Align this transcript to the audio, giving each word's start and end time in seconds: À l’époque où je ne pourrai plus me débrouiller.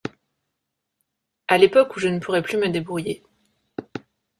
À 1.47 1.59
l’époque 1.59 1.95
où 1.95 1.99
je 1.99 2.07
ne 2.07 2.17
pourrai 2.17 2.41
plus 2.41 2.57
me 2.57 2.69
débrouiller. 2.69 3.21